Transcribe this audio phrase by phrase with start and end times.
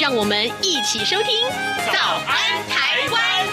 [0.00, 1.46] 让我们一起收听
[1.92, 3.46] 《早安台湾》。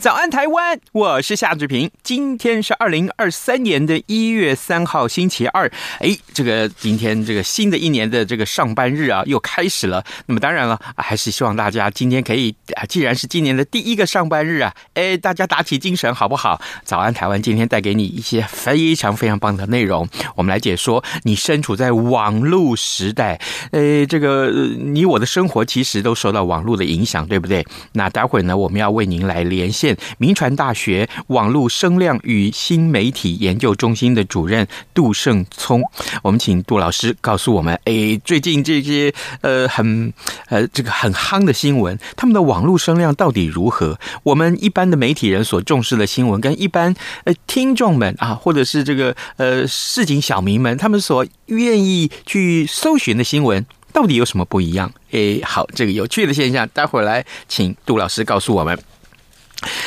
[0.00, 0.80] 早安，台湾！
[0.92, 1.90] 我是夏志平。
[2.02, 5.70] 今天是二零二三年的一月三号，星期二。
[5.98, 10.02] 哎，这个今天这个新的一年的这个上班日啊，又开始了。
[10.24, 16.58] 那么当然了，还是希望大家今天可以啊，既然是今年的第一个上班日啊，哎，大家打起精神好不好？
[16.82, 17.42] 早安，台湾！
[17.42, 20.08] 今天带给你一些非常非常棒的内容。
[20.34, 23.38] 我们来解说，你身处在网络时代，
[23.72, 27.62] 哎，这个你我的生活其实都受到网络的影响，对不对？
[27.92, 29.89] 那待会呢，我们要为您来连线。
[30.18, 35.82] 民传大学网络声量与新媒体研究中心的主任杜胜聪，
[36.22, 40.12] 我们请杜老师告诉我们：哎，最近这些呃很
[40.48, 43.98] 呃这个很夯的新闻，他们的网络声量到底如何？
[44.22, 54.92] 我们一般的媒体人所重视的新闻，跟一般呃听众们啊，或者是这个呃市井小民们，他们所愿意去搜寻的新闻，到底有什么不一样？
[55.12, 58.78] 哎，好，这个有趣的现象，待会儿来请杜老师告诉我们。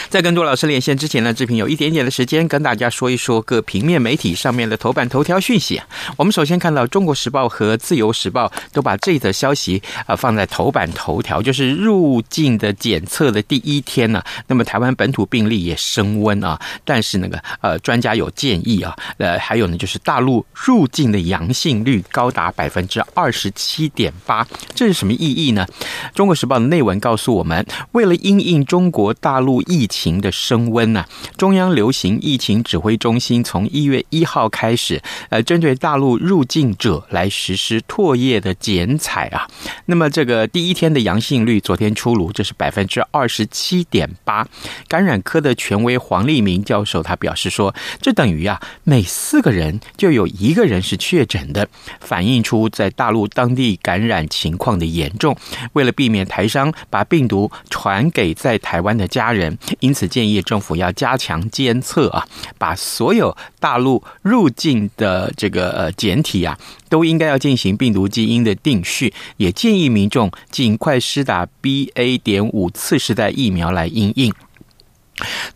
[0.09, 5.87] 在跟杜老师连线之前呢，志平有一点点的时间跟大家说一说各平面媒体上面的头版头条讯息啊。
[6.17, 25.65] 我们首先看到《中国时报》和《自由时报》都把这则消息啊放在头版头条，就是入境的检测的第一天呢，那么台湾本土病例也升温啊，但是那个呃专家有建议啊，呃还有呢就是大陆入境的阳性率高达百分之二十七点八，这是什么意义呢？
[26.15, 31.05] 《中国时报》的内文告诉我们，为了因应中国大陆疫情的升温呢，
[31.37, 39.47] 中央流行疫情指挥中心从一月一号开始，呃，针对大陆入境者来实施唾液的检采啊。
[39.85, 44.47] 那么这个第一天的阳性率昨天出炉，这是百分之二十七点八。
[44.87, 51.67] 感染科的权威黄立明教授他表示说，这等于啊，每四个人就有一个人是确诊的，
[51.99, 55.35] 反映出在大陆当地感染情况的严重。
[55.73, 59.52] 为了避免台商把病毒传给在台湾的家人。
[59.79, 62.25] 因此，建议政府要加强监测啊，
[62.57, 66.57] 把所有大陆入境的这个呃简体啊，
[66.89, 69.13] 都应该要进行病毒基因的定序。
[69.37, 72.17] 也建议民众尽快施打 BA.
[72.19, 74.33] 点五次世代疫苗来应应。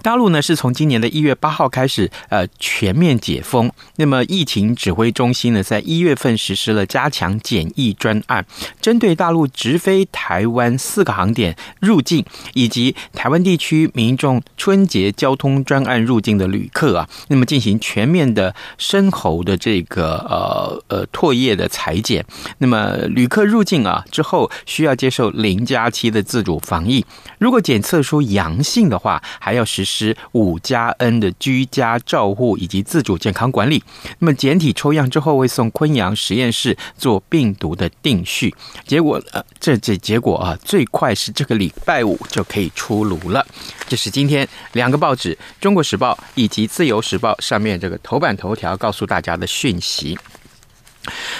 [0.02, 3.72] 大陆呢是从今年的一月八号开始，呃，全面解封。
[3.98, 8.46] 那么疫情指挥中心呢，在一月份实施了加强检疫专案，
[8.82, 12.24] 针对大陆直飞台湾四个航点入境，
[12.54, 22.26] 以及台湾地区民众春节交通专案入境的旅客啊，那么进行全面的深喉的这个呃呃唾液的采检。
[22.60, 27.06] 那么旅客入境啊之后，需要接受零加七的自主防疫。
[27.40, 33.84] 如果检测出阳性的话，还要实施五加 N 的居家照护以及自主健康管理。
[34.20, 38.56] 那么简体抽样之后，会送昆阳实验室做病毒的定序。
[38.86, 43.46] 结果呃，这这结果啊，最快是这个礼拜五就可以出炉了。
[43.88, 50.18] 这是今天两个报纸《中国时报》以及《自由时报》上面这个头版头条告诉大家的讯息。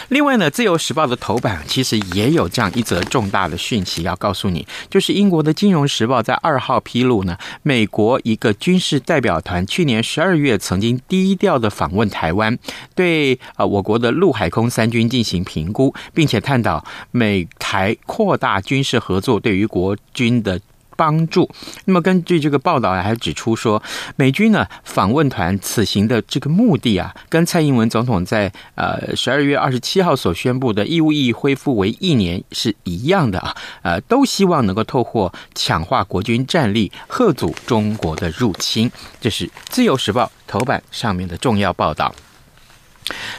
[0.10, 12.58] 另外呢，《自由时报》的头版其实也有这样一则重大的讯息要告诉你，就是英国的《金融时报》在二号披露呢，美国一个军事代表团去年十二月曾经低调的访问台湾，
[12.96, 20.60] 对啊我国的陆海空三军进行评估，并且探讨美台扩大军事合作对于国军的。
[20.98, 21.50] 帮助。
[21.86, 23.82] 那么根据这个报道啊，还指出说，
[24.18, 38.92] 美军呢访问团此行的这个目的啊，跟蔡英文总统在呃十二月二十七号所宣布的义务役恢复为一年是一样的啊，呃，都希望能够透过强化国军战力，吓阻中国的入侵。
[39.22, 42.14] 这是自由时报头版上面的重要报道。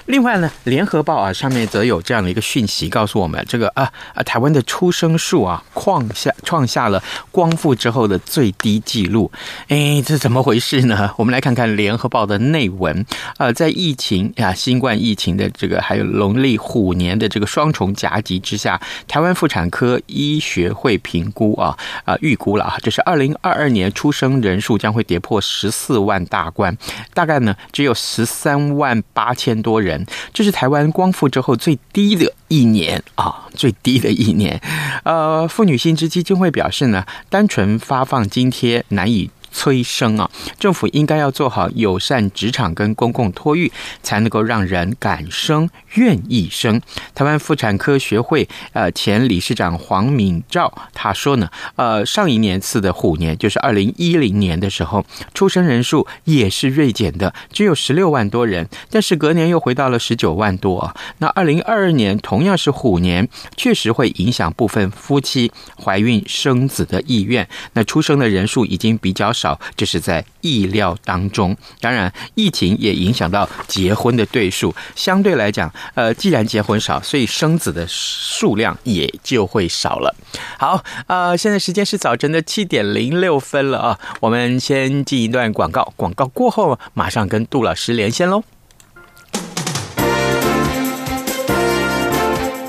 [0.06, 9.30] 另外呢，联合报啊上面则有这样的一个讯息，告诉我们这个啊啊台湾的出生数啊创下创下了光复之后的最低纪录，
[9.68, 11.12] 哎，这怎么回事呢？
[11.18, 13.04] 我们来看看联合报的内文
[13.36, 21.76] 啊，在疫情啊新冠疫情的这个还有农历虎年的这个双重夹击之下，台湾妇产科医学会评估啊
[22.06, 26.74] 啊预估了啊，就是二零二二年出生人数将会跌破十四万大关，
[27.12, 29.57] 大概呢只有十三万八千。
[29.62, 34.60] 多人，这是台湾光复之后最低的一年啊，最低的一年。
[35.04, 39.30] 呃，妇女新知基金会表示呢，单纯发放津贴难以。
[39.58, 40.30] 催生啊！
[40.56, 43.72] 政府应该要做好友善职场跟公共托育，
[44.04, 46.80] 才能够让人敢生、愿意生。
[47.12, 60.94] 台湾妇产科学会呃前理事长黄敏照他说呢，呃上一年次的虎年就是二零一零年的时候，出生人数也是锐减的，只有十六万多人，但是隔年又回到了十九万多啊。
[61.18, 65.50] 那二零二二年同样是虎年，确实会影响部分夫妻
[65.82, 67.48] 怀孕生子的意愿。
[67.72, 69.47] 那出生的人数已经比较少。
[69.76, 71.56] 这是在意料当中。
[71.80, 80.14] 当然，疫情也影响到结婚的对数，相对来讲，呃，既然结婚少，所以生子的数量也就会少了。
[80.58, 88.42] 好，呃，现在时间是早晨的七点零六分了啊，我们先进一段广告，广告过后马上跟杜老师连线喽。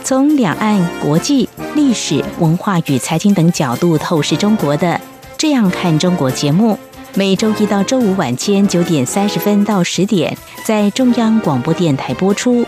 [0.04, 5.00] 从两岸、国际、历史、文化与财经等角度透视中国的。
[5.40, 6.78] 这样看中国节目，
[7.16, 12.66] 每周一到周五晚间九点三十分到十点，在中央广播电台播出。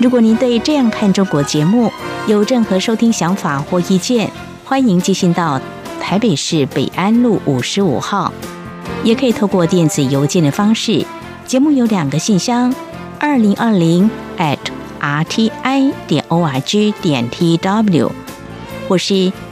[0.00, 1.92] 如果您对这样看中国节目
[2.26, 4.28] 有任何收听想法或意见，
[4.64, 5.60] 欢迎寄信到
[6.00, 8.32] 台北市北安路五十五号，
[9.04, 11.06] 也可以透过电子邮件的方式。
[11.46, 12.74] 节目有两个信箱：
[13.20, 14.58] 二零二零 at
[15.00, 18.10] rti 点 org 点 tw，
[18.88, 19.32] 或是。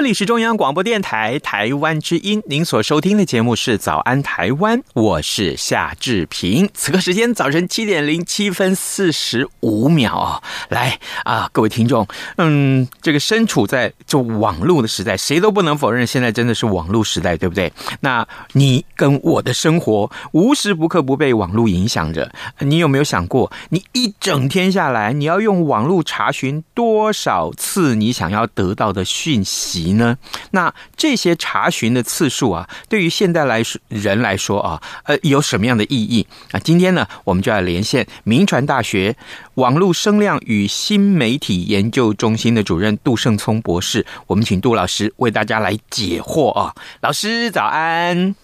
[0.00, 6.70] 这里是中央广播电台台湾之音，您所收听的节目是《早安台湾》，我是夏志平。
[6.72, 12.08] 此刻时间早晨七点零七分四十五秒啊，来啊，各位听众，
[12.38, 17.70] 嗯，这个身处在就网络的时代，谁都不能否认，现在真的是网络时代，对不对？
[18.00, 29.89] 那你跟我的生活无时不刻不被网络影响着，你有没有想过，你一整天下来，你要用网络查询多少次你想要得到的讯息？
[29.92, 30.16] 呢？
[30.52, 36.60] 那这些查询的次数啊，对于现代来说人来说啊，呃，有什么样的意义啊？
[36.60, 39.16] 今天呢，我们就要连线明传大学
[39.54, 46.74] 网络声量与新媒体研究中心的主任杜胜聪博士，我们请杜老师为大家来解惑啊。
[47.00, 48.34] 老师早安。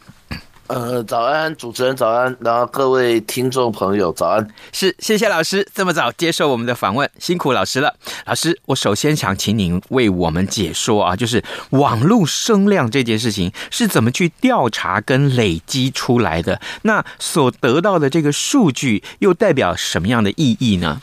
[0.68, 4.48] 呃，早安，主持人早安，然后各位听众朋友早安。
[4.72, 7.94] 是，谢谢老师这么早接受我们的访问，辛苦老师了。
[8.24, 16.60] 老师，我首先想请您为我们解说啊，就是网络声量这件事情是怎么去调查跟累积出来的？
[16.82, 21.00] 那所得到的这个数据又代表什么样的意义呢？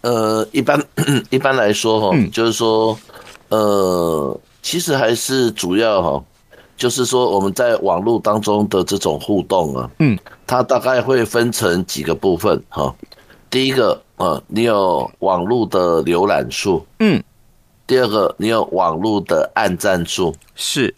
[0.00, 0.82] 呃，一般
[1.28, 2.98] 一般来说哈，就是说，
[3.48, 6.24] 呃，其实还是主要哈。
[6.78, 10.16] 就是说，我们在网络当中的这种互动啊，嗯，
[10.46, 12.94] 它大概会分成几个部分哈。
[13.50, 17.22] 第一个啊，你有网络的浏览数，嗯。
[17.86, 20.94] 第二个，你有网络的按赞数，是。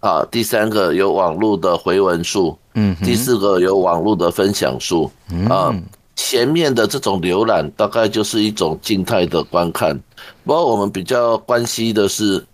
[0.00, 2.94] 啊，第三个有网络的回文数，嗯。
[3.02, 5.10] 第四个有网络的分享数，
[5.48, 5.74] 啊。
[6.14, 9.98] 前面的这种浏览大概就是一种静态的观看，
[10.44, 12.51] 不过我们比较关心的是啊。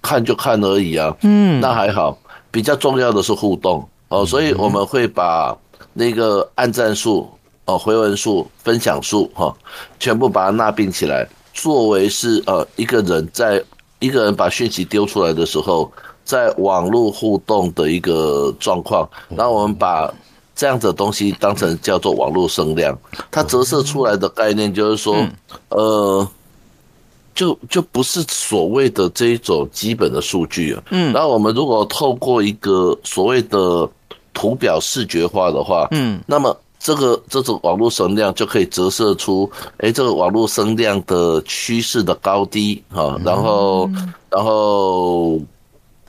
[0.00, 2.16] 看就看而已啊，嗯，那还好。
[2.50, 5.54] 比较重要的是互动哦，所以我们会把
[5.92, 7.28] 那个按赞数、
[7.66, 9.54] 哦回文数、分享数哈，
[10.00, 13.62] 全部把它纳并起来，作为是呃一个人在
[13.98, 15.92] 一个人把讯息丢出来的时候，
[16.24, 19.06] 在网络互动的一个状况。
[19.28, 20.10] 然后我们把
[20.56, 22.96] 这样子的东西当成叫做网络声量，
[23.30, 25.14] 它折射出来的概念就是说，
[25.68, 26.26] 呃。
[27.38, 33.88] 就就不是所谓的这一种基本的数据啊，嗯，然后我们如果透过一个所谓的
[34.34, 43.88] 图表视觉化的话，嗯，那么这个这种网络声量就可以折射出，哎，这个网络声量的趋势的高低哈，然后
[44.28, 45.40] 然后。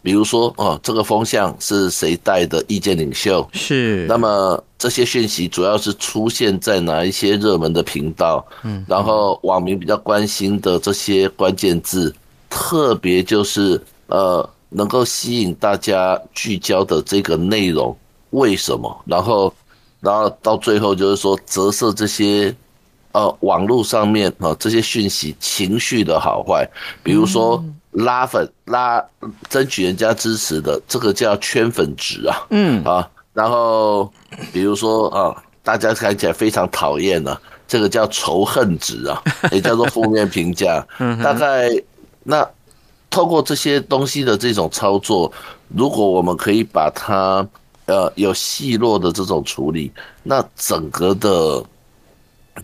[0.09, 3.47] 比如说哦，这个风向是谁带的意见领袖？
[3.53, 4.07] 是。
[4.07, 8.43] 那么这些讯息主要是出现在哪一些热门的频道？
[8.63, 12.11] 嗯，然后网民比较关心的这些关键字，
[12.49, 17.95] 特别就是呃，能够吸引大家聚焦的这个内容，
[18.31, 18.99] 为什么？
[19.05, 19.53] 然后，
[19.99, 22.51] 然后到最后就是说折射这些
[23.11, 26.67] 呃网络上面啊这些讯息情绪的好坏，
[27.03, 27.63] 比如说。
[27.91, 29.03] 拉粉拉，
[29.50, 32.46] 争取人家支持的，这个叫圈粉值啊。
[32.51, 34.12] 嗯啊，然后
[34.53, 37.36] 比如说啊，大家看起来非常讨厌呢，
[37.67, 40.86] 这个叫仇恨值啊， 也叫做负面评价。
[41.00, 41.69] 嗯，大概
[42.24, 42.48] 那
[43.10, 45.31] 透过这些东西的这种操作，
[45.69, 47.48] 如果我们可以把它
[47.86, 49.91] 呃有细落的这种处理，
[50.24, 51.63] 那整个的。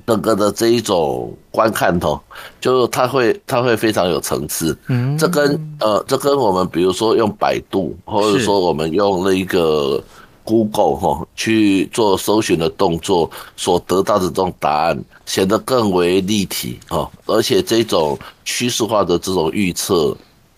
[0.06, 2.20] 整个的这一种观看哦，
[2.60, 4.78] 就它会它会非常有层次。
[4.88, 10.04] 嗯，这跟呃，这跟我们比如说用百度，或者说我们用那个
[10.44, 20.16] Google 哈去做搜寻的动作，所得到的这种答案显得更为立体哦，而且这种趋势化的这种预测，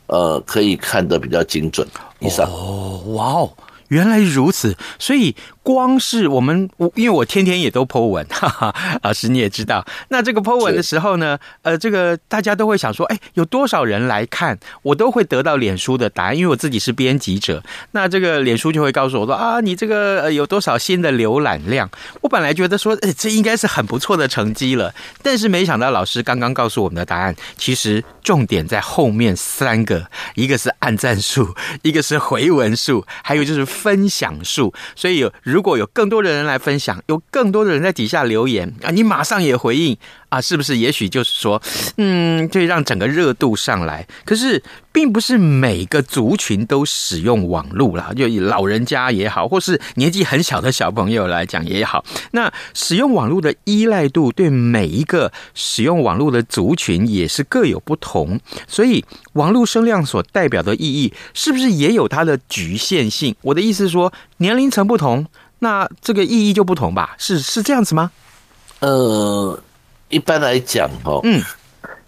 [0.07, 1.87] 呃，可以看得比较精准。
[2.19, 2.49] 以上。
[2.51, 3.49] 哦，哇哦，
[3.89, 5.35] 原来如此，所以。
[5.67, 14.57] 光是我们，因为我天天也都 po 文， 哈哈，老师你也知道，那这个 po 文的时候呢，呃，这个大家都会想说，哎，有多少人来看？
[14.81, 21.89] 我都会得到脸书的答案，因为我自己是编辑者，那这个脸书就会告诉我说，啊，你这个呃有多少新的浏览量？
[22.21, 39.97] 我本来觉得说，哎，这应该是很不错的成绩了，但是没想到老师刚刚告诉我们的答案，其实重点在后面三个，一个是按赞数，一个是回文数，还有就是分享数，所以有如如果有更多的人来分享，有更多的人在底下留言啊，你马上也回应
[40.29, 40.77] 啊，是不是？
[40.77, 41.59] 也许就是说，
[41.97, 44.07] 嗯，就让整个热度上来。
[44.23, 44.61] 可是，
[44.91, 58.39] 并不是每个族群都使用网络啦，就以老人家也好，或是年纪很小的小朋友来讲也好，那使用网络的依赖度，对每一个使用网络的族群也是各有不同。
[58.67, 63.35] 所以，网络声量所代表的意义，是不是也有它的局限性？
[63.41, 65.25] 我的意思是说，年龄层不同。
[65.59, 67.15] 那这个意义就不同吧？
[67.17, 68.11] 是是这样子吗？
[68.79, 69.59] 呃，
[70.09, 71.41] 一般来讲，哦，嗯，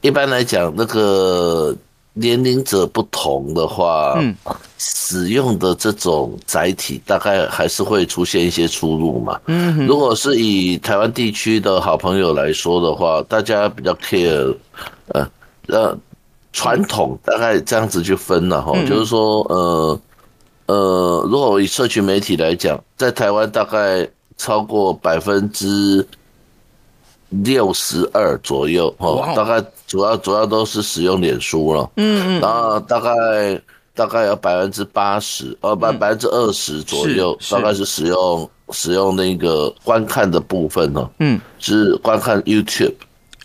[0.01, 1.75] 一般来讲，那个
[2.13, 4.35] 年龄者不同的话，嗯，
[4.77, 9.39] 使用的这种载体大概还是会出现一些出入嘛。
[9.47, 14.55] 嗯，如果是以台湾地区的好朋友来说的话，大家比较 care，
[15.07, 15.27] 呃
[15.67, 15.97] 呃，
[16.53, 19.99] 传统大概这样子去分了哈，就是说，呃。
[20.69, 24.07] 呃，如果以社群媒体来讲，在台湾大概
[24.37, 26.07] 超过百分之
[27.29, 33.59] 六十二左右，哦，大概主要主要都是使用脸书了，嗯嗯，然后大概
[33.95, 42.93] 大概有百分之八十，呃，百百分之二十左右，大概是使用使用那个观看的部分呢，嗯，是观看 YouTube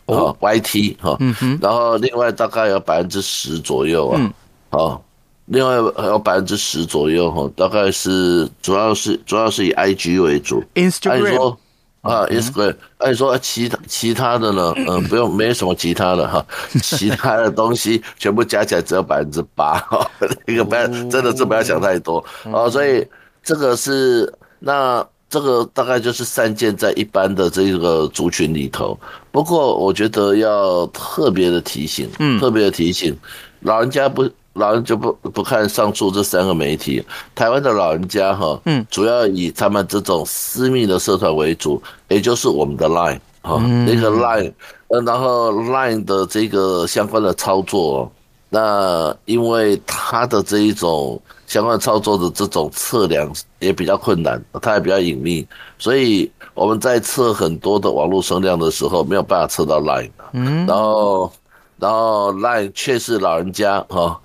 [0.05, 4.31] 啊，YT 哈，嗯哼，然后另外大概有百分之十左右啊，
[4.69, 5.01] 啊。
[5.47, 10.65] 另外还有百分之十左右哈，大概是主要是主要是以 IG 为主。
[10.75, 11.57] Instagram
[12.01, 16.45] 啊，Instagram 按说其他其他的呢，嗯， 不用，没什么其他的哈，
[16.83, 20.11] 其他的东西 全部加起来只有百分之八哈，
[20.47, 23.07] 那个不要真的是不要想太多啊，所以
[23.43, 28.99] 这个是那这个大概就是散见在一般的这个族群里头。
[29.31, 33.15] 不过我觉得要特别的提醒，嗯，特别的提醒
[33.61, 34.27] 老人家不。
[34.55, 44.53] 老人就不不看上述这三个媒体，台湾的老人家哈，嗯，主要以他们这种私密的社团为主，也就是我们的 Line 哈，那个 Line，
[44.87, 48.11] 呃，然后 Line 的这个相关的操作，
[48.49, 55.45] 那因为它的这一种相关操作的这种测量也比较困难，它也比较隐秘，
[55.79, 61.33] 所以我们在测很多的网络声量的时候，没有办法测到 Line，嗯，然后
[61.77, 64.21] 然后 Line 却是老人家哈。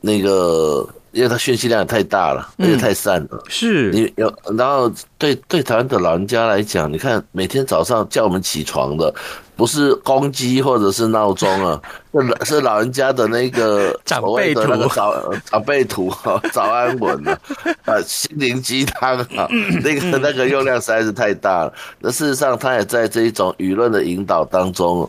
[0.00, 3.28] 那个，因为它讯息量也太大了，而且太散了。
[3.32, 9.14] 嗯、是你有，然后对对台湾的老人家来讲，你看每天早上叫我们起床的，
[9.56, 11.80] 不是公鸡或者是闹钟啊，
[12.44, 17.38] 是是老人家的那个长辈的那个早长辈图哈，早安文啊，
[17.84, 19.48] 啊心灵鸡汤啊，
[19.82, 21.72] 那个那个用量实在是太大了。
[22.00, 25.08] 那事实上，他也在这一种舆论的引导当中。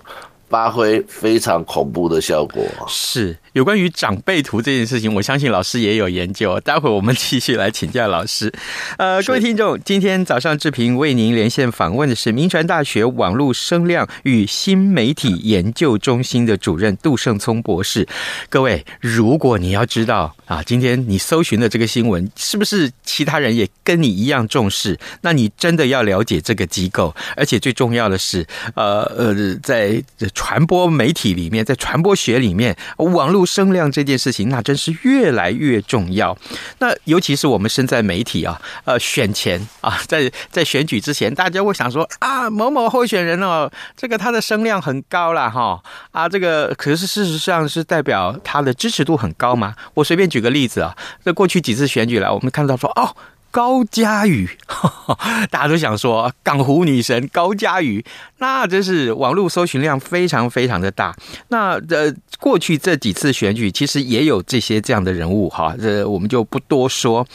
[0.53, 2.63] 发挥非常恐怖的效果。
[2.87, 6.59] 是有关于长辈图这件事情，我相信老师也有研究。
[6.59, 8.53] 待会我们继续来请教老师。
[8.99, 18.07] 呃，各位听众，今天早上志平为您连线访问的是民传大学网络声量与新媒体研究中心的主任杜胜聪博士。
[18.47, 24.99] 各位，如果你要知道啊，今天你搜寻的这个新闻是不是其他人也跟你一样重视？
[25.21, 28.45] 那你真的要了解这个机构，而且最重要的是，
[28.75, 30.03] 呃呃，在。
[30.43, 36.37] 传播媒体里面，在传播学里面，网络声量这件事情，那真是越来越重要。
[36.79, 45.81] 那尤其是我们身在媒体啊，呃，选前啊，在在选举之前，大家会想说啊，某某候选人哦，这个他的声量很高了哈，
[46.11, 49.73] 啊，这个可是事实上是代表他的支持度很高吗？
[49.93, 53.15] 我随便举个例子啊，在过去几次选举来，我们看到说哦。
[53.53, 54.49] 高佳宇，
[55.51, 58.03] 大家都想说港湖女神高佳宇，
[58.39, 61.15] 那真是网络搜寻量非常非常的大。
[61.49, 67.25] 那呃，过去这几次选举其实也有这些这样的人物哈，这我们就不多说。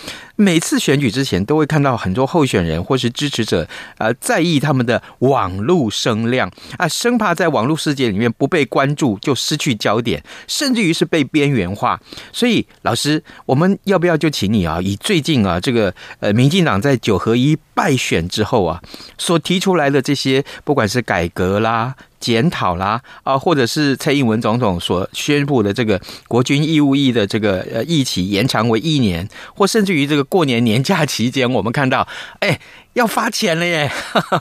[0.41, 3.67] 每次选举之前，都会看到很多候选人或是支持者，
[3.99, 12.01] 呃，在意他们的网络声量啊，生怕在网络世界里面不被关注，就失去焦点，甚至于是被边缘化。
[12.33, 18.81] 所以，老师，我们要不要就请你啊，以最近啊，这个呃，民进党在九合一败选之后啊，
[19.19, 21.97] 所提出来的这些，不管是改革啦。
[22.21, 32.07] 检讨啦啊，或者是蔡英文总统所宣布的这个国军义务役的这个呃役期延长为一年，或甚至于这个过年年假期间，我们看到
[32.41, 32.61] 哎
[32.95, 33.91] 要发钱了耶，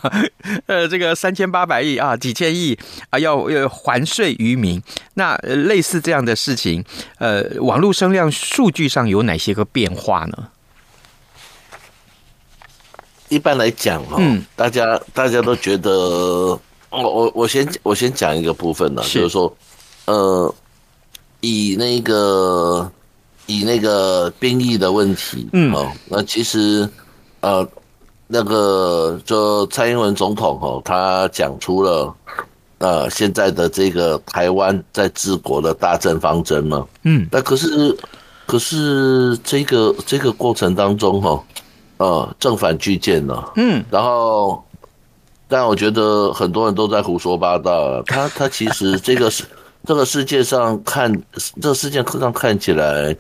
[0.68, 2.78] 呃这个三千八百亿啊几千亿
[3.10, 4.82] 啊要要还税于民，
[5.14, 6.84] 那类似这样的事情，
[7.20, 10.50] 呃网络声量数据上有哪些个变化呢？
[13.30, 16.60] 一般来讲哈，嗯，大家大家都觉得。
[16.90, 19.54] 我我我先我先讲一个部分呢，就是说，
[20.06, 20.54] 呃，
[21.42, 22.90] 以那个
[23.46, 26.90] 以那个兵役的问题，嗯，哦，那其实
[27.42, 27.68] 呃，
[28.26, 32.14] 那个就蔡英文总统哦，他讲出了
[32.78, 37.96] 呃现在的这个台湾在治国的大政方针嘛，嗯，那可是
[38.46, 41.44] 可是这个这个过程当中哈，
[41.98, 44.64] 呃，正反俱见了，嗯，然后。
[45.48, 48.02] 但我觉得很多人都在胡说八道。
[48.04, 49.44] 他他其实这个是
[49.86, 51.12] 这个世界上看
[51.62, 53.16] 这个世界上看起来，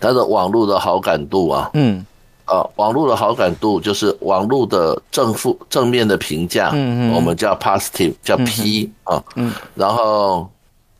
[0.00, 2.04] 他的网络的好感度啊，嗯，
[2.44, 10.50] 啊，网络的好感度就是网络的正负正面的评价，嗯嗯，我们叫 positive，叫 P 啊，嗯，然后。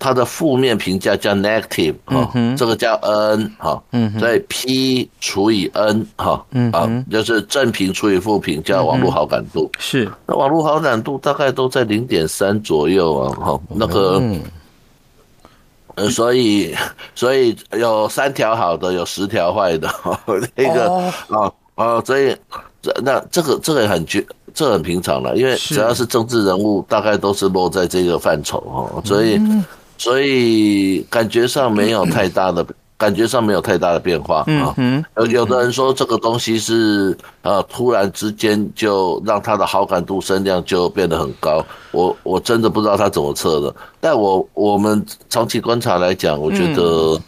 [0.00, 3.82] 它的负面评价叫 negative 哈，这个叫 n 哈，
[4.20, 6.40] 所以 p 除以 n 哈，
[6.72, 9.68] 啊，就是正评除以负评叫网络好感度。
[9.80, 14.22] 是，那网络好感度大概都在零点三左右啊，哈，那个，
[15.96, 16.72] 呃，所以
[17.16, 19.92] 所以有三条好的，有十条坏的，
[20.54, 20.88] 那个
[21.28, 22.36] 啊啊，所以
[22.80, 29.40] 这那这个这个也很绝，这很平常了，因为只要是政治人物，大概都是落在这个范畴哈，所以。
[29.98, 32.64] 所以感觉上没有太大的，
[32.96, 34.74] 感觉上没有太大的变化啊。
[35.16, 43.74] 有有的人说这个东西是呃突然之间就让他的好感度声量就变得很高，我我真的不知道他怎么测的。
[44.00, 47.20] 但我我们长期观察来讲，我觉得，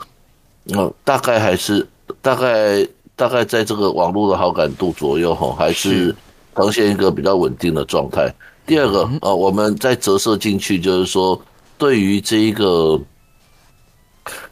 [0.77, 1.85] 嗯，大概还是
[2.23, 6.15] 大概大概在这个网络的好感度左右哈，还是
[6.55, 8.33] 呈现一个比较稳定的状态。
[8.65, 11.41] 第二个呃，我们再折射进去就是说。
[11.81, 13.01] 对于这一个，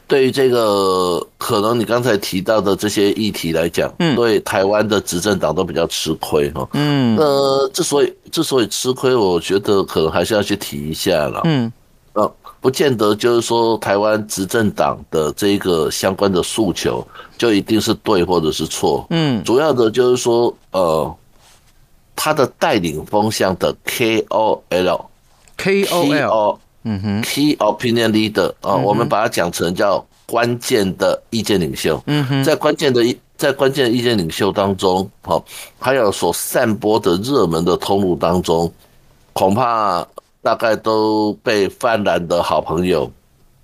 [0.06, 11.70] 对于这个可能你刚才提到的这些议题来讲，嗯，对台湾的执政党都比较吃亏哈，嗯，呃之所以之所以吃亏，我觉得可能还是要去提一下了，嗯，
[12.14, 21.14] 呃，不见得就是说台湾执政党的这个相关的诉求就一定是对或者是错，嗯，主要的就是说，呃，
[22.16, 25.06] 他的带领风向的 KOL，KOL。
[26.84, 32.02] 嗯哼，Key Opinion Leader 啊，我们把它讲成叫关键的意见领袖。
[32.06, 35.44] 嗯哼，在关键的意在关键的意见领袖当中，好，
[35.78, 38.72] 还有所散播的热门的通路当中，
[39.32, 40.06] 恐怕
[40.42, 43.10] 大概都被泛蓝的好朋友，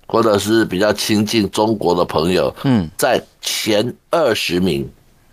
[0.07, 4.87] 或者是比较亲近中国的朋友，嗯，在前二十名。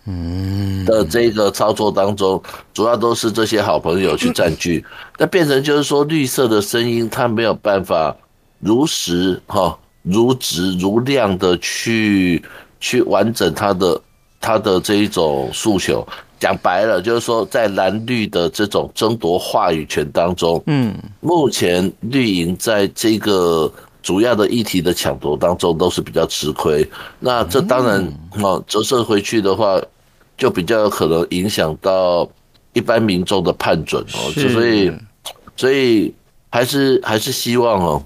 [0.05, 0.85] 嗯。
[0.85, 2.41] 的这个操作当中，
[2.73, 4.83] 主要都是这些好朋友去占据，
[5.17, 8.13] 那变成就是说绿色的声音，它没有办法
[8.59, 12.43] 如实哈、如质如量的去
[12.81, 14.01] 去完整它的
[14.41, 16.05] 他的这一种诉求，
[16.37, 26.85] 讲白了就是说，在蓝绿的这种争夺话语权当中，嗯，目前绿营在这个主要的议题的抢夺当中都是比较吃亏。
[27.21, 28.01] 那这当然
[28.43, 29.81] 啊，折射回去的话，
[30.37, 32.29] 就比较有可能影响到
[32.73, 34.31] 一般民众的判准哦。
[34.33, 34.91] 所以，
[35.55, 36.13] 所以
[36.49, 38.03] 还是还是希望哦，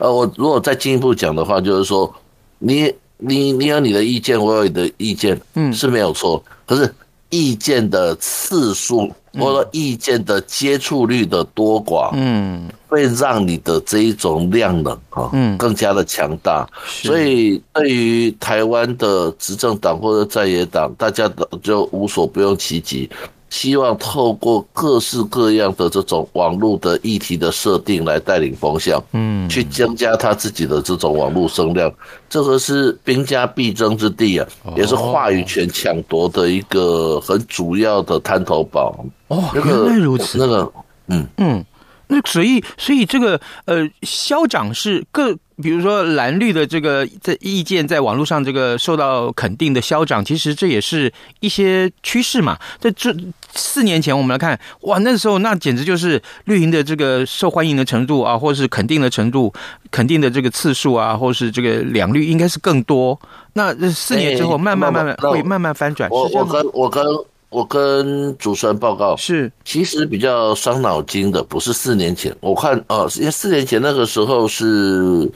[0.00, 2.14] 呃，我如果再进一步讲的话，就是说
[2.58, 2.92] 你。
[3.18, 6.44] 你你有你的意见，我有你的意见，嗯，是没有错。
[6.66, 6.94] 可是
[7.30, 16.68] 意见的次数，或者说意见的接触率的多寡，嗯，会让你的这一种量能啊，嗯，更加的强大。
[16.86, 23.08] 所以对于台湾的执政党或者在野党，大家都就无所不用其极。
[23.48, 31.92] 希望透过各式各样的这种网络的议题的设定来带领风向，嗯，去增加他自己的这种网络声量，
[32.28, 39.04] 这个是兵家必争之地啊，也是话语权抢夺的一个很主要的滩头堡。
[39.28, 40.72] 哦，原来如此，那个，
[41.08, 41.26] 嗯。
[41.38, 41.64] 嗯。
[42.08, 52.56] 那所以，所以这个呃，消长是各，比如说蓝绿的这个在意见在网络上这个受到肯定的消长，其实这也是一些趋势嘛。
[52.78, 53.12] 在这
[53.52, 59.52] 四年前，我们来看，哇，那时候那简直就是绿营的这个受欢迎的程度啊，或是肯定的程度，
[59.90, 63.18] 肯定的这个次数啊，或是这个两绿应该是更多。
[63.54, 66.08] 那四年之后，慢慢慢慢会慢慢翻转。
[66.10, 67.04] 我我跟我跟。
[67.48, 75.30] 我跟主持人报告是，其实比较伤脑筋的不是四年前，我看哦，因为四年前那个时候是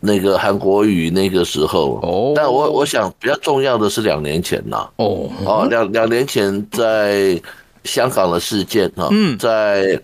[0.00, 4.88] 那个韩国语那个时候哦，但我我想比较重要的是两年前呐。
[4.96, 5.28] 哦。
[5.44, 7.40] 哦两两年前在
[7.84, 10.00] 香港的事件啊，嗯，在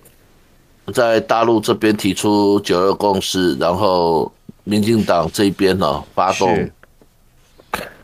[0.93, 4.31] 在大陆这边提出九二共识，然后
[4.65, 6.71] 民进党这边呢发动。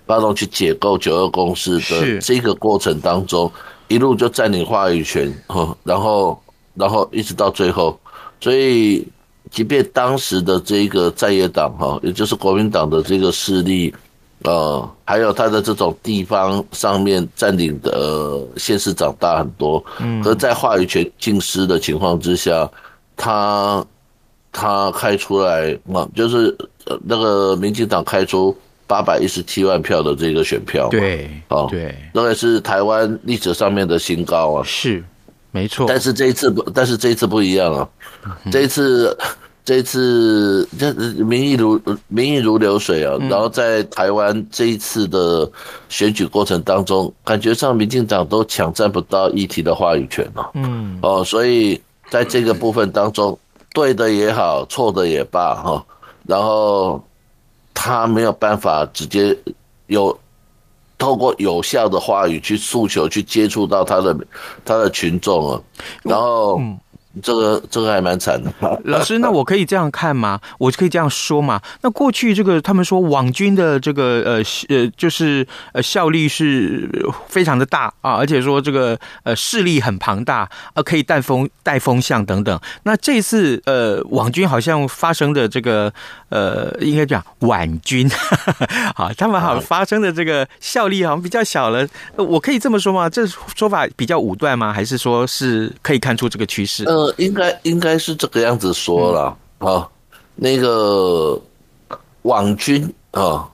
[0.09, 3.53] 发动去解构九二共识的这个过程当中，
[3.88, 5.31] 一路就占领话语权，
[5.85, 6.42] 然后，
[6.75, 8.01] 然后一直到最后，
[8.40, 9.07] 所以，
[9.51, 13.94] 即便当时的这个在野党哈，也就是国民党的这个势力，
[14.44, 22.66] 呃，还有他的这种地方上面占领的县市长大很多，嗯，可是在话语权尽失的情况之下，
[23.14, 23.85] 他
[24.53, 26.57] 他开出来嘛，就是
[27.05, 28.57] 那个民进党开出。
[28.88, 35.05] 八百一十七万票的这个选票，对，哦，对，那个是台湾历史上面的新高啊，是，
[35.53, 35.85] 没错。
[35.87, 37.87] 但是这一次不，但是这一次不一样啊，
[38.51, 39.14] 这一次，
[39.62, 40.90] 这一次，这
[41.22, 45.48] 民意如民意如流水啊，然后在台湾这一次的
[45.90, 53.38] 选举过程当中，感觉上民进党都抢占不到议题的话语权了，嗯，哦，所以在这个部分当中，
[53.74, 55.85] 对的也好，错的也罢，哈，
[56.27, 57.05] 然后。
[57.81, 59.38] 他没有办法直接
[59.87, 60.19] 有
[60.99, 64.17] 透过有效的话语去诉求，去接触到他的
[64.64, 65.62] 他的群众啊，
[66.03, 66.61] 然后。
[67.22, 68.52] 这个这个还蛮惨的，
[68.85, 70.40] 老师，那我可以这样看吗？
[70.59, 71.61] 我可以这样说吗？
[71.83, 76.88] 那过去这个他们说网军的这个呃呃就是呃效力是
[77.28, 82.59] 非常的大啊，而且说这个呃势力很庞大呃，可以带风带风向等等。
[82.85, 85.92] 那这次呃网军好像发生的这个
[86.28, 88.09] 呃应该讲晚军，
[88.94, 91.87] 好， 他们好像发生的这个效力好像比较小了。
[92.16, 93.09] 我可以这么说吗？
[93.09, 94.72] 这说法比较武断吗？
[94.72, 96.85] 还是说是可以看出这个趋势？
[96.85, 99.88] 呃，应该应该是这个样子说了啊，
[100.35, 101.40] 那个
[102.23, 103.49] 网军啊，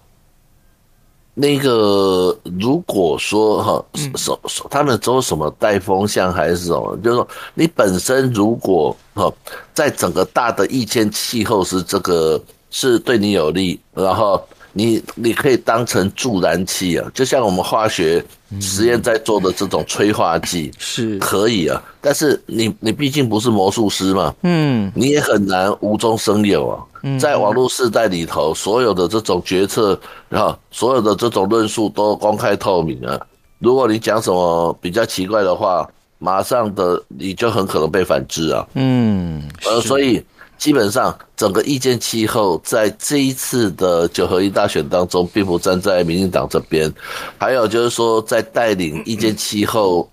[1.35, 3.85] 那个如果说哈，
[4.17, 4.37] 什
[4.69, 9.33] 他们走什么带风向还是什么，就是说你本身如果哈，
[9.73, 12.41] 在整个大的意见气候是这个
[12.71, 14.43] 是对你有利，然后。
[14.77, 18.23] 你你可以当成助燃器啊，就像我们化学
[18.61, 26.83] 实验在做的这种催化剂是可以啊，但是你你毕竟不是魔术师嘛，嗯，你也很难无中生有啊。
[27.21, 33.21] 在网络时代里头，所有的这种决策，然后所有的这种论述都公开透明啊。
[33.61, 38.67] 如果你讲什么比较奇怪的话，马上的你就很可能被反制啊。
[38.75, 40.21] 嗯，呃，所以。
[40.57, 46.93] 基本上，整个意见气候在这一次的九合一大选当中，并不站在民进党这边。
[47.39, 50.09] 还有就是说，在带领意见气候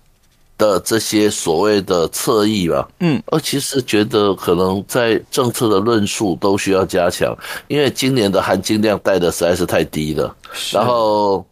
[0.58, 7.36] 的这些所谓的侧翼吧，嗯，我其实觉得可能在政策的论述都需要加强，
[7.68, 10.34] 因为今年的含金量带的实在是太低了。
[10.72, 11.44] 然后。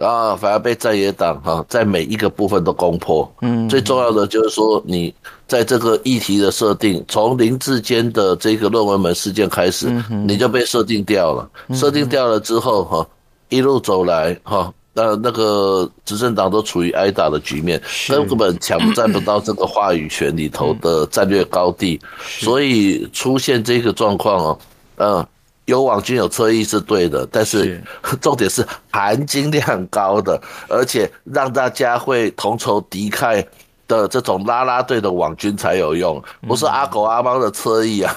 [0.00, 3.30] 然后反而被在野党哈，在每一个部分都攻破。
[3.42, 5.14] 嗯，最重要的就是说，你
[5.46, 9.92] 在这个议题的设定，从林志坚的这个论文门事件开始，
[10.26, 11.46] 你就被设定掉了。
[11.74, 13.06] 设定掉了之后哈，
[13.50, 24.58] 一路走来哈，那那个执政党都处于挨打的局面，根本抢占不到这个话语权里头的战略高地，所以出现这个状况哦，
[24.96, 25.26] 嗯。
[25.70, 27.82] 有网军有侧翼是对的，但是
[28.20, 33.44] 重点是含金量高的，而且让大家会同仇敌忾
[33.86, 38.14] 的这种拉拉队的网军才有用，不是阿狗阿猫的侧翼啊，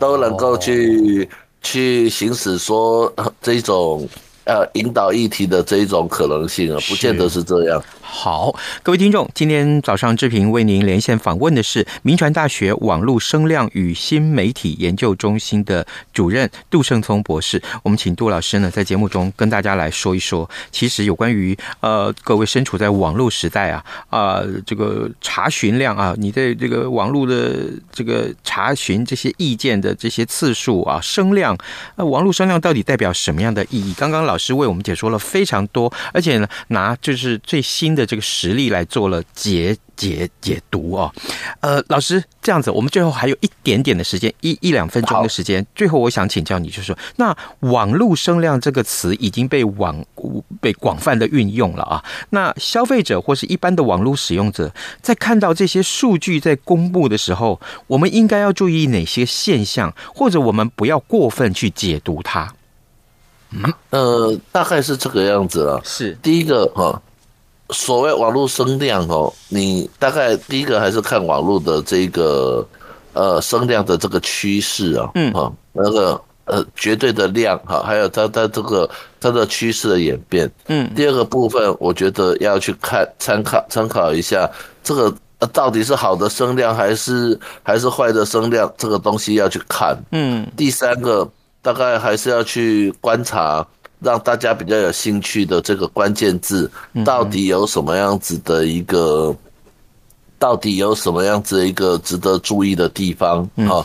[0.00, 1.28] 都能够去
[1.60, 4.08] 去行使说这种。
[4.44, 7.80] 呃，引导议题的这一种可能性啊，不见得是这样。
[8.14, 17.60] 好，各位听众，今天早上志平为您连线访问的是民传大学网络声量与新媒体研究中心的主任杜胜聪博士。
[17.82, 31.56] 我们请杜老师呢，在节目中跟大家来说一说，其实有关于呃，各位身处在网络时代啊，啊、这个查询量啊，你在这个网络的这个查询这些意见的这些次数啊，声量，
[31.96, 33.94] 呃，网络声量到底代表什么样的意义？
[33.94, 34.22] 刚刚。
[34.22, 41.12] 老师为我们解说了非常多，而且呢，拿就是最新的这个实例来做了解解解读哦。
[41.60, 45.64] 呃，老师这样子，我们最后还有一点点的时间，一一两分钟的时间。
[45.74, 50.04] 最后，我想请教你，就是说，那网络声量这个词已经被网
[50.60, 52.04] 被广泛的运用了啊。
[52.30, 62.52] 那消费者或是一般的网络使用者，在看到这些数据在公布的时候，我们应该要注意哪些现象，或者我们不要过分去解读它？
[63.54, 65.78] 嗯，呃，大概是这个样子了。
[65.84, 67.02] 是第一个哈，
[67.72, 72.66] 所谓网络声量哦，你大概第一个还是看网络的这个
[73.12, 78.88] 呃声量的这个趋势啊，嗯哈，那个呃绝对的量哈，还有它它这个
[79.20, 80.50] 它的趋势的演变。
[80.68, 84.48] 嗯，第二个部分，我觉得要去看参考参考一下
[84.84, 85.14] 这个
[85.52, 89.96] 到底是好的声量还是还是坏的声量，这个东西要去看。
[90.12, 91.28] 嗯，第三个。
[91.64, 93.64] 大概还是要去观察，
[94.02, 96.70] 让大家比较有兴趣的这个关键字，
[97.04, 99.34] 到底有什么样子的一个，
[100.38, 103.84] 到底有什么样子的一个值得注意的地方啊？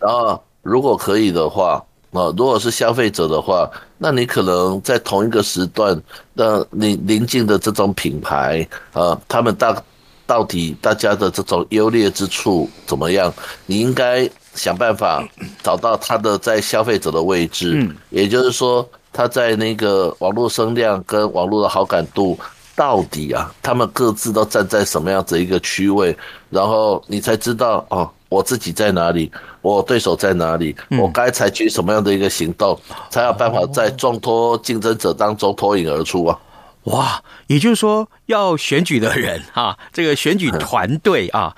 [0.00, 6.00] 然后如果可以的话，啊，如果是消费者的话，那你可能在同一个时段，
[6.32, 9.82] 那你邻近的这种品牌啊，他们大
[10.26, 13.32] 到底大家的这种优劣之处怎么样？
[13.66, 14.28] 你应该。
[14.54, 15.24] 想办法
[15.62, 18.84] 找到它的在消费者的位置，嗯，也就是说
[19.18, 22.38] 他在那个网络声量跟网络的好感度
[22.76, 26.16] 到底啊，他们各自都站在什么样子一个区位，
[26.50, 29.28] 然后你才知道哦，我自己在哪里，
[29.60, 36.38] 我对手在哪里，我该采取什么样的一个行动，才有办法在众多竞争者当中脱颖而出啊。
[36.84, 41.56] 哇，也就是说，要选举的人啊，这个选举团队啊，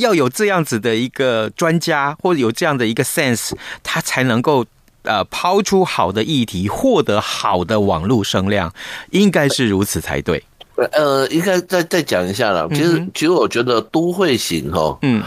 [0.00, 3.52] 要有这样子的一个专家，或者有这样的一个 sense，
[3.84, 4.66] 他才能够
[5.06, 8.70] 呃抛出好的议题，获得好的网络声量，
[9.10, 10.44] 应该是如此才对。
[10.92, 12.68] 呃，应该再再讲一下了。
[12.68, 15.22] 其实，其实我觉得都会型哈，嗯，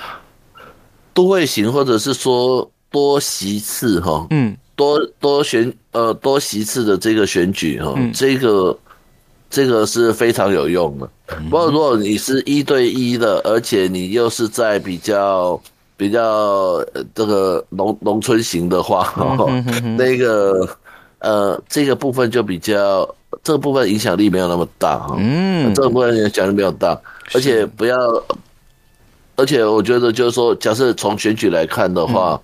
[1.14, 8.78] 都会型或者是说多席次哈，嗯，多多选呃多席次的这个选举哈，这个。
[9.52, 11.10] 这个是非常有用的。
[11.50, 15.60] 不过如果你是一对一的，而且你又是在比较
[16.00, 16.82] 比较
[17.14, 19.14] 这个农农村型的话，
[20.00, 20.66] 那个
[21.20, 23.06] 呃这个部分就比较
[23.44, 25.18] 这个部分影响力没有那么大哈。
[25.20, 26.98] 嗯，这个部分影响力没有大，
[27.34, 27.98] 而且不要，
[29.36, 32.40] 而且我觉得就是说，假设从选举来看的话。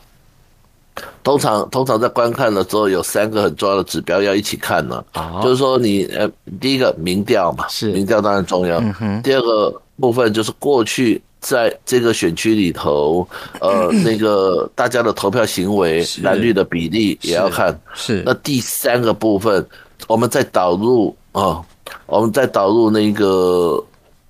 [1.24, 5.04] 通常，通常在观看的时候，有三个很重要的指标要一起看呢。
[5.12, 6.26] 啊，就是说你呃，
[6.62, 8.80] 第一个民调嘛，是民调当然重要。
[9.22, 13.28] 第二个部分就是过去在这个选区里头，
[13.60, 17.80] 呃， 那个大家的投票行为蓝绿的比例也要看。
[17.94, 18.24] 是。
[18.26, 19.64] 那第三个部分，
[20.08, 21.62] 我们再导入啊，
[22.08, 23.84] 我们再导入那个。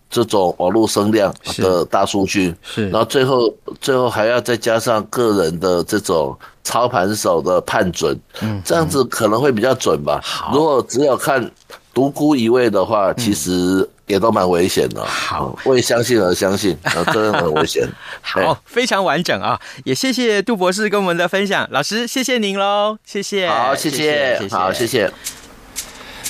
[0.07, 10.21] 这种网络声量的大数据，是，然后最后最后还要再加上个人的这种操盘手的判准，嗯，这样子可能会比较准吧。
[10.23, 11.51] 好，如果只有看
[11.93, 15.03] 独孤一味的话，其实也都蛮危险的。
[15.03, 17.87] 好，为相信而相信，啊，真的很危险。
[18.21, 25.11] 好，非常完整啊，也谢谢杜博士跟我们的分享，老师谢谢您喽，谢谢，好，谢谢，好，谢谢。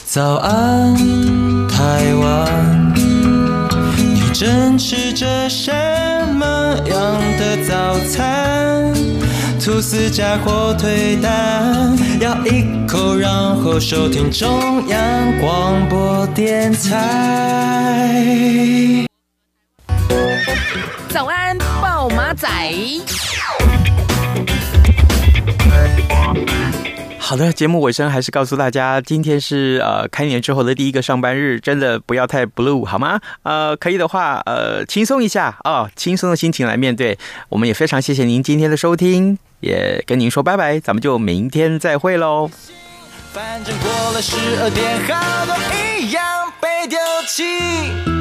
[0.05, 0.95] 早安，
[1.67, 2.93] 台湾。
[4.33, 5.71] 正吃着什
[6.33, 8.93] 么样的早餐？
[9.65, 18.13] 吐司加火腿蛋，咬一口，然后收听中央广播电台。
[21.09, 22.47] 早安，豹马仔。
[27.27, 33.19] 好的，节目尾声还是告诉大家，今天是呃开年之后的第一个上班日，真的不要太 blue 好吗？
[33.41, 37.17] 呃，可以的话，呃，轻松一下、哦，轻松的心情来面对。
[37.49, 42.47] 我们也非常谢谢您今天的收听，也跟您说拜拜，咱们就明天再会喽。
[43.33, 45.55] 反正过了十二点，好多
[45.99, 46.23] 一样
[46.61, 48.14] 被丢弃。